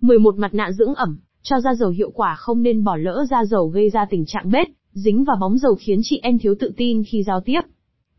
[0.00, 3.44] 11 mặt nạ dưỡng ẩm, cho da dầu hiệu quả không nên bỏ lỡ da
[3.44, 6.72] dầu gây ra tình trạng bết, dính và bóng dầu khiến chị em thiếu tự
[6.76, 7.60] tin khi giao tiếp.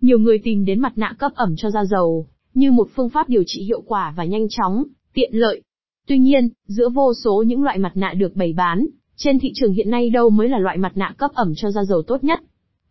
[0.02, 3.30] Nhiều người tìm đến mặt nạ cấp ẩm cho da dầu, như một phương pháp
[3.30, 4.84] điều trị hiệu quả và nhanh chóng,
[5.14, 5.62] tiện lợi.
[6.08, 9.74] Tuy nhiên, giữa vô số những loại mặt nạ được bày bán, trên thị trường
[9.74, 12.40] hiện nay đâu mới là loại mặt nạ cấp ẩm cho da dầu tốt nhất.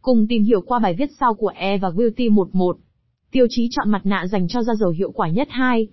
[0.02, 2.76] Cùng tìm hiểu qua bài viết sau của E và Beauty 11.
[3.32, 5.88] Tiêu chí chọn mặt nạ dành cho da dầu hiệu quả nhất 2.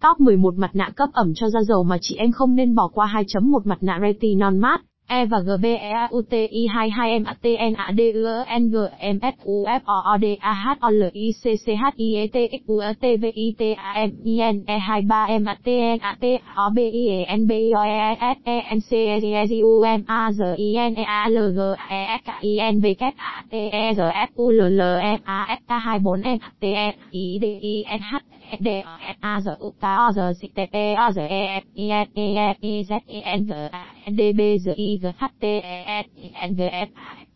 [0.00, 2.88] Top 11 mặt nạ cấp ẩm cho da dầu mà chị em không nên bỏ
[2.88, 4.82] qua 2.1 mặt nạ retinol matte.
[5.08, 7.92] E và G B E A U T I 22 M A T N A
[7.92, 11.02] D I N G M S U F O O D A H O L
[11.14, 14.00] I C C H I E T X U E T V I T A
[14.02, 17.26] M I N E 23 M A T N A T O B I E
[17.28, 20.42] N B I O E S E N C E Z U M A Z
[20.42, 23.56] I N E A L G E S K I N V K A T
[23.56, 26.86] E G F U L L E A S K 24 M A T E
[27.12, 28.22] I D I N H
[28.60, 31.42] D O S A Z U K O Z C T P O Z E
[31.62, 34.70] F I N E F I Z E N G A N D B Z
[34.70, 36.06] I G H T E S
[36.40, 36.88] N G F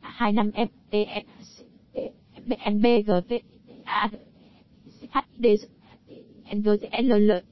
[0.03, 1.25] 25 F T F
[2.47, 3.42] B N B G V
[3.86, 4.11] A
[5.14, 5.58] H D
[6.48, 7.42] N G L L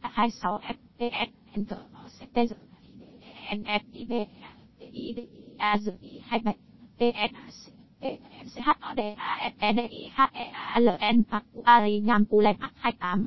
[0.00, 1.74] 26 F T S N G
[2.34, 2.54] T
[3.50, 4.28] N F I B
[4.80, 5.28] I D
[5.58, 5.90] A Z
[6.30, 6.54] 27
[6.98, 7.32] T S
[8.46, 8.76] C H
[12.30, 13.26] Cú Lem 28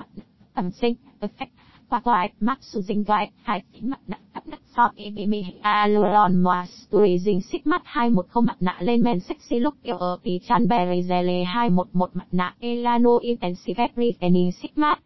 [0.53, 1.51] Tầm sinh effect,
[1.89, 4.28] qua quái mắc sử dụng quái hai tính mặt nặng
[4.79, 5.43] đắp đất so y bị mì
[7.41, 11.45] xích mắt 210 mặt nạ lên men sexy look yêu ở pì chan berry jelly
[11.45, 13.87] 211 mặt nạ, elano intensive
[14.19, 14.99] any xích mắt